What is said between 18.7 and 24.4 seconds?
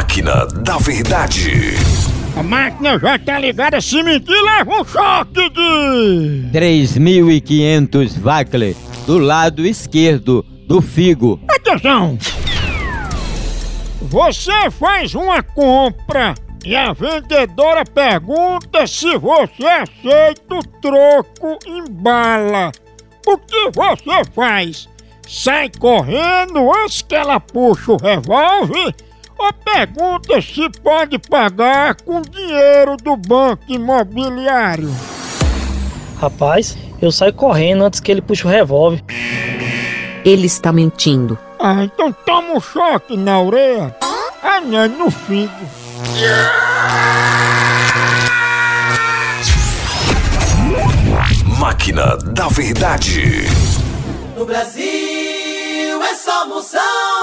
se você aceita o troco em bala. O que você